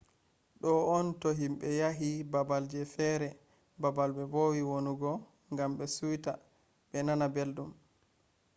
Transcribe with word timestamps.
do 0.61 0.71
on 0.97 1.07
to 1.21 1.29
himbe 1.39 1.67
yahi 1.81 2.09
babal 2.31 2.63
je 2.71 2.81
fere 2.93 3.29
babal 3.81 4.09
be 4.17 4.23
vowi 4.33 4.61
wonugo 4.71 5.11
gam 5.57 5.71
be 5.77 5.85
suita 5.95 6.33
be 6.89 6.97
nana 7.07 7.27
beldum 7.35 7.69